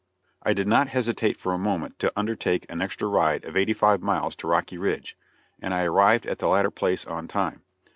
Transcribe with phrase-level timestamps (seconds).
[0.41, 4.01] I did not hesitate for a moment to undertake an extra ride of eighty five
[4.01, 5.15] miles to Rocky Ridge,
[5.61, 7.61] and I arrived at the latter place on time.